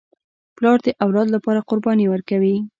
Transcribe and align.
پلار 0.55 0.77
د 0.85 0.87
اولاد 1.05 1.27
لپاره 1.35 1.65
قرباني 1.69 2.05
ورکوي. 2.09 2.55